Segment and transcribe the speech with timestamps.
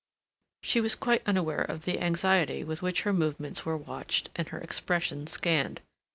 [0.63, 4.57] She was quite unaware of the anxiety with which her movements were watched and her
[4.57, 5.79] expression scanned.